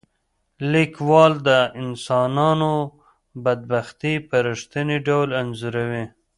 لیکوال 0.71 1.33
د 1.47 1.49
انسانانو 1.81 2.73
بدبختي 3.43 4.13
په 4.27 4.35
رښتیني 4.47 4.97
ډول 5.07 5.29
انځوروي. 5.41 6.05